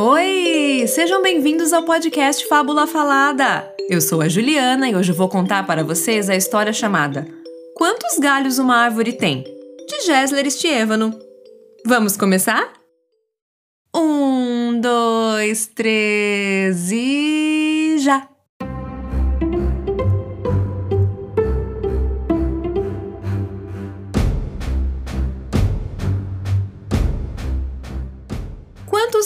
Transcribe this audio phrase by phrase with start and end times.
[0.00, 0.86] Oi!
[0.86, 3.68] Sejam bem-vindos ao podcast Fábula Falada.
[3.90, 7.26] Eu sou a Juliana e hoje vou contar para vocês a história chamada
[7.74, 9.42] Quantos galhos uma árvore tem?
[9.88, 11.18] de Gessler Estievano.
[11.84, 12.72] Vamos começar?
[13.92, 17.27] Um, dois, três e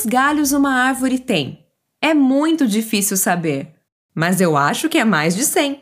[0.02, 1.64] Quantos galhos uma árvore tem?
[2.00, 3.72] É muito difícil saber,
[4.12, 5.80] mas eu acho que é mais de 100.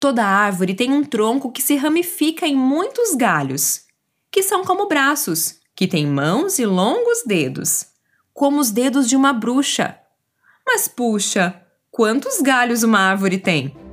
[0.00, 3.82] Toda árvore tem um tronco que se ramifica em muitos galhos,
[4.32, 7.88] que são como braços, que têm mãos e longos dedos,
[8.32, 9.98] como os dedos de uma bruxa.
[10.66, 11.60] Mas puxa,
[11.90, 13.83] quantos galhos uma árvore tem?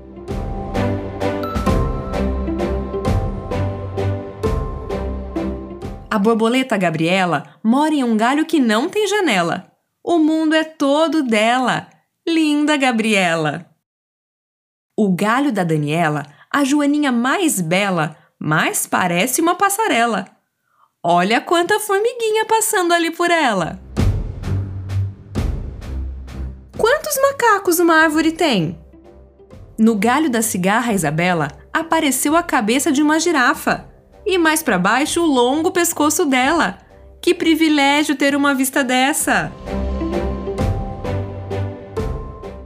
[6.11, 9.71] A borboleta Gabriela mora em um galho que não tem janela.
[10.03, 11.87] O mundo é todo dela.
[12.27, 13.65] Linda Gabriela!
[14.97, 20.27] O galho da Daniela, a joaninha mais bela, mais parece uma passarela.
[21.01, 23.79] Olha quanta formiguinha passando ali por ela.
[26.77, 28.77] Quantos macacos uma árvore tem?
[29.79, 33.89] No galho da cigarra Isabela apareceu a cabeça de uma girafa
[34.25, 36.77] e mais para baixo o longo pescoço dela.
[37.21, 39.51] Que privilégio ter uma vista dessa!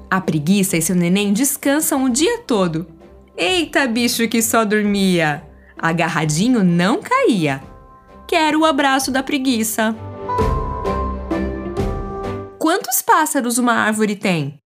[0.10, 2.88] A preguiça e seu neném descansam o dia todo.
[3.36, 5.44] Eita, bicho que só dormia!
[5.78, 7.62] Agarradinho não caía.
[8.28, 9.96] Quero o abraço da preguiça.
[12.58, 14.60] Quantos pássaros uma árvore tem?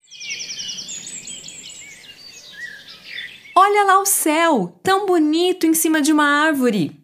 [3.62, 6.98] Olha lá o céu, tão bonito em cima de uma árvore.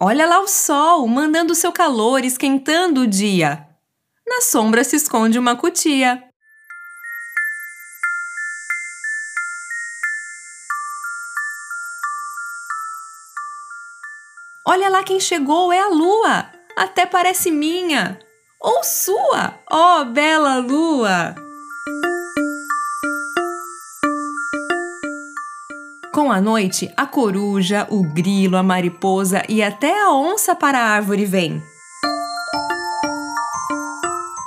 [0.00, 3.68] Olha lá o sol, mandando seu calor, esquentando o dia.
[4.24, 6.22] Na sombra se esconde uma cutia.
[14.64, 16.52] Olha lá quem chegou, é a lua!
[16.76, 18.20] Até parece minha!
[18.60, 21.43] Ou sua, ó oh, bela lua!
[26.14, 30.90] Com a noite, a coruja, o grilo, a mariposa e até a onça para a
[30.90, 31.60] árvore vem.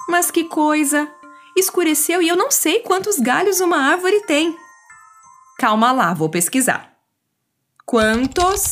[0.08, 1.12] Mas que coisa!
[1.58, 4.58] Escureceu e eu não sei quantos galhos uma árvore tem.
[5.60, 6.94] Calma lá, vou pesquisar.
[7.86, 8.72] Quantos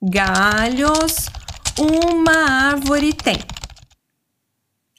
[0.00, 1.26] galhos
[1.76, 3.38] uma árvore tem?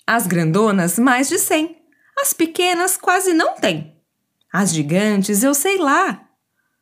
[0.05, 1.77] As grandonas, mais de cem.
[2.19, 3.95] As pequenas quase não têm.
[4.51, 6.28] As gigantes, eu sei lá.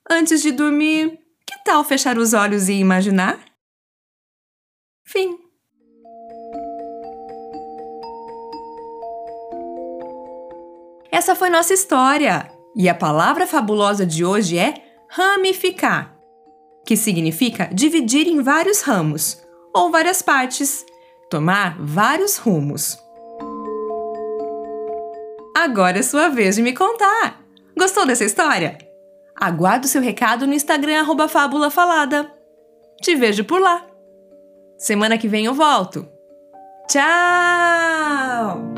[0.10, 3.38] Antes de dormir, que tal fechar os olhos e imaginar?
[5.04, 5.38] Fim.
[11.12, 12.50] Essa foi nossa história.
[12.74, 14.76] E a palavra fabulosa de hoje é
[15.10, 16.16] ramificar,
[16.86, 19.42] que significa dividir em vários ramos
[19.74, 20.86] ou várias partes,
[21.30, 22.98] tomar vários rumos.
[25.56, 27.42] Agora é sua vez de me contar.
[27.76, 28.87] Gostou dessa história?
[29.40, 32.34] Aguardo seu recado no Instagram Fábula Falada.
[33.02, 33.86] Te vejo por lá.
[34.78, 36.08] Semana que vem eu volto.
[36.88, 38.77] Tchau!